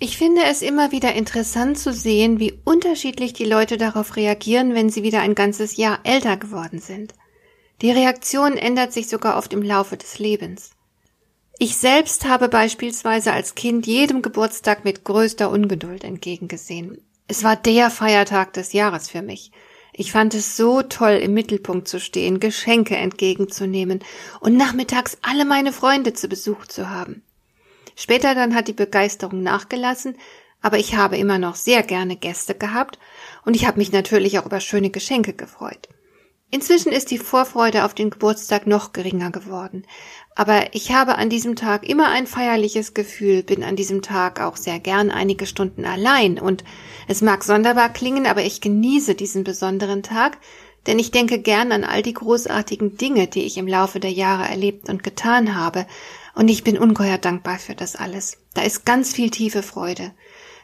[0.00, 4.90] Ich finde es immer wieder interessant zu sehen, wie unterschiedlich die Leute darauf reagieren, wenn
[4.90, 7.14] sie wieder ein ganzes Jahr älter geworden sind.
[7.82, 10.70] Die Reaktion ändert sich sogar oft im Laufe des Lebens.
[11.58, 17.02] Ich selbst habe beispielsweise als Kind jedem Geburtstag mit größter Ungeduld entgegengesehen.
[17.26, 19.50] Es war der Feiertag des Jahres für mich.
[19.92, 24.04] Ich fand es so toll, im Mittelpunkt zu stehen, Geschenke entgegenzunehmen
[24.38, 27.24] und nachmittags alle meine Freunde zu Besuch zu haben.
[28.00, 30.16] Später dann hat die Begeisterung nachgelassen,
[30.62, 32.96] aber ich habe immer noch sehr gerne Gäste gehabt
[33.44, 35.88] und ich habe mich natürlich auch über schöne Geschenke gefreut.
[36.52, 39.84] Inzwischen ist die Vorfreude auf den Geburtstag noch geringer geworden,
[40.36, 44.56] aber ich habe an diesem Tag immer ein feierliches Gefühl, bin an diesem Tag auch
[44.56, 46.62] sehr gern einige Stunden allein und
[47.08, 50.38] es mag sonderbar klingen, aber ich genieße diesen besonderen Tag,
[50.86, 54.48] denn ich denke gern an all die großartigen Dinge, die ich im Laufe der Jahre
[54.48, 55.84] erlebt und getan habe
[56.38, 58.38] und ich bin ungeheuer dankbar für das alles.
[58.54, 60.12] Da ist ganz viel tiefe Freude.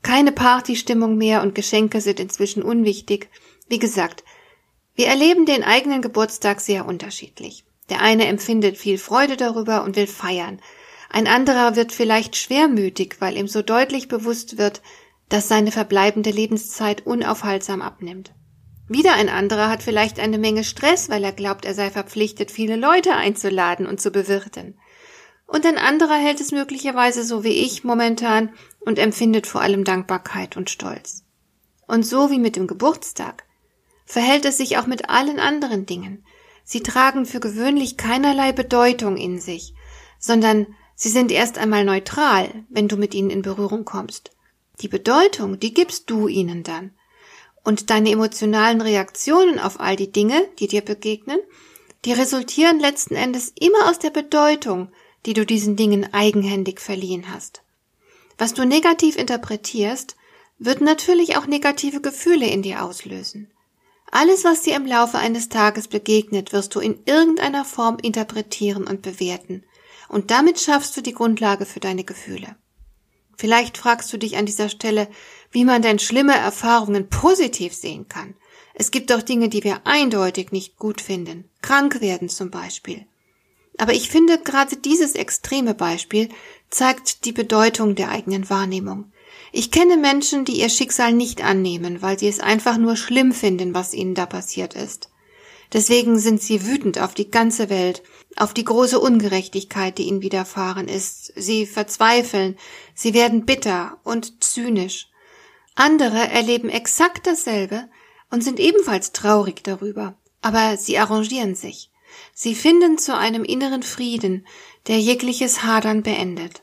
[0.00, 3.28] Keine Partystimmung mehr und Geschenke sind inzwischen unwichtig.
[3.68, 4.22] Wie gesagt,
[4.94, 7.64] wir erleben den eigenen Geburtstag sehr unterschiedlich.
[7.88, 10.60] Der eine empfindet viel Freude darüber und will feiern.
[11.10, 14.82] Ein anderer wird vielleicht schwermütig, weil ihm so deutlich bewusst wird,
[15.28, 18.32] dass seine verbleibende Lebenszeit unaufhaltsam abnimmt.
[18.86, 22.76] Wieder ein anderer hat vielleicht eine Menge Stress, weil er glaubt, er sei verpflichtet, viele
[22.76, 24.78] Leute einzuladen und zu bewirten.
[25.46, 30.56] Und ein anderer hält es möglicherweise so wie ich momentan und empfindet vor allem Dankbarkeit
[30.56, 31.24] und Stolz.
[31.86, 33.44] Und so wie mit dem Geburtstag
[34.04, 36.24] verhält es sich auch mit allen anderen Dingen.
[36.64, 39.74] Sie tragen für gewöhnlich keinerlei Bedeutung in sich,
[40.18, 40.66] sondern
[40.96, 44.32] sie sind erst einmal neutral, wenn du mit ihnen in Berührung kommst.
[44.80, 46.92] Die Bedeutung, die gibst du ihnen dann.
[47.62, 51.38] Und deine emotionalen Reaktionen auf all die Dinge, die dir begegnen,
[52.04, 54.92] die resultieren letzten Endes immer aus der Bedeutung,
[55.26, 57.62] die du diesen Dingen eigenhändig verliehen hast.
[58.38, 60.16] Was du negativ interpretierst,
[60.58, 63.50] wird natürlich auch negative Gefühle in dir auslösen.
[64.10, 69.02] Alles, was dir im Laufe eines Tages begegnet, wirst du in irgendeiner Form interpretieren und
[69.02, 69.64] bewerten,
[70.08, 72.54] und damit schaffst du die Grundlage für deine Gefühle.
[73.36, 75.08] Vielleicht fragst du dich an dieser Stelle,
[75.50, 78.34] wie man denn schlimme Erfahrungen positiv sehen kann.
[78.74, 81.50] Es gibt doch Dinge, die wir eindeutig nicht gut finden.
[81.60, 83.06] Krank werden zum Beispiel.
[83.78, 86.28] Aber ich finde, gerade dieses extreme Beispiel
[86.70, 89.12] zeigt die Bedeutung der eigenen Wahrnehmung.
[89.52, 93.74] Ich kenne Menschen, die ihr Schicksal nicht annehmen, weil sie es einfach nur schlimm finden,
[93.74, 95.10] was ihnen da passiert ist.
[95.72, 98.02] Deswegen sind sie wütend auf die ganze Welt,
[98.36, 101.32] auf die große Ungerechtigkeit, die ihnen widerfahren ist.
[101.36, 102.56] Sie verzweifeln,
[102.94, 105.08] sie werden bitter und zynisch.
[105.74, 107.88] Andere erleben exakt dasselbe
[108.30, 111.90] und sind ebenfalls traurig darüber, aber sie arrangieren sich.
[112.34, 114.46] Sie finden zu einem inneren Frieden,
[114.86, 116.62] der jegliches Hadern beendet.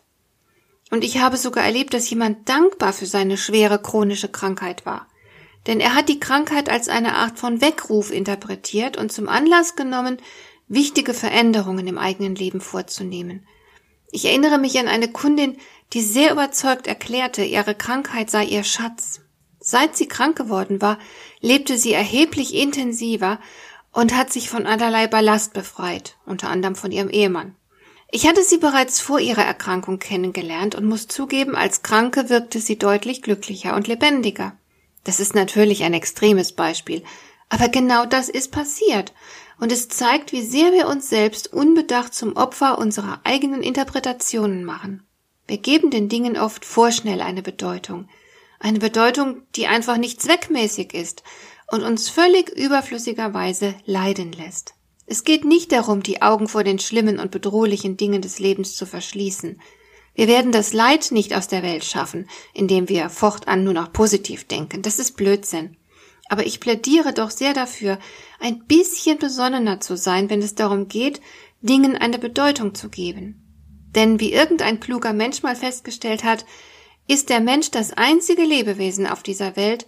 [0.91, 5.07] Und ich habe sogar erlebt, dass jemand dankbar für seine schwere chronische Krankheit war.
[5.65, 10.17] Denn er hat die Krankheit als eine Art von Weckruf interpretiert und zum Anlass genommen,
[10.67, 13.47] wichtige Veränderungen im eigenen Leben vorzunehmen.
[14.11, 15.57] Ich erinnere mich an eine Kundin,
[15.93, 19.21] die sehr überzeugt erklärte, ihre Krankheit sei ihr Schatz.
[19.59, 20.99] Seit sie krank geworden war,
[21.39, 23.39] lebte sie erheblich intensiver
[23.93, 27.55] und hat sich von allerlei Ballast befreit, unter anderem von ihrem Ehemann.
[28.11, 32.77] Ich hatte sie bereits vor ihrer Erkrankung kennengelernt und muss zugeben, als Kranke wirkte sie
[32.77, 34.57] deutlich glücklicher und lebendiger.
[35.03, 37.03] Das ist natürlich ein extremes Beispiel,
[37.49, 39.13] aber genau das ist passiert,
[39.59, 45.05] und es zeigt, wie sehr wir uns selbst unbedacht zum Opfer unserer eigenen Interpretationen machen.
[45.47, 48.09] Wir geben den Dingen oft vorschnell eine Bedeutung,
[48.59, 51.23] eine Bedeutung, die einfach nicht zweckmäßig ist
[51.73, 54.75] und uns völlig überflüssigerweise leiden lässt.
[55.07, 58.85] Es geht nicht darum, die Augen vor den schlimmen und bedrohlichen Dingen des Lebens zu
[58.85, 59.59] verschließen.
[60.13, 64.43] Wir werden das Leid nicht aus der Welt schaffen, indem wir fortan nur noch positiv
[64.43, 64.83] denken.
[64.83, 65.75] Das ist Blödsinn.
[66.29, 67.97] Aber ich plädiere doch sehr dafür,
[68.39, 71.21] ein bisschen besonnener zu sein, wenn es darum geht,
[71.61, 73.41] Dingen eine Bedeutung zu geben.
[73.95, 76.45] Denn wie irgendein kluger Mensch mal festgestellt hat,
[77.07, 79.87] ist der Mensch das einzige Lebewesen auf dieser Welt,